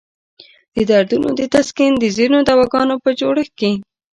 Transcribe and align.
د 0.75 0.77
دردونو 0.89 1.29
د 1.39 1.41
تسکین 1.53 1.93
د 1.99 2.05
ځینو 2.17 2.37
دواګانو 2.49 2.95
په 3.03 3.09
جوړښت 3.19 3.53
کې. 3.59 3.71